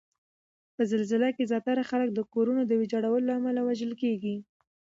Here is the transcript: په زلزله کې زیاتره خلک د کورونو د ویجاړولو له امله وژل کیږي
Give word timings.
په 0.75 0.81
زلزله 0.91 1.29
کې 1.35 1.49
زیاتره 1.51 1.83
خلک 1.89 2.09
د 2.13 2.19
کورونو 2.33 2.61
د 2.65 2.71
ویجاړولو 2.79 3.25
له 3.27 3.33
امله 3.39 3.61
وژل 3.63 3.91
کیږي 4.01 4.35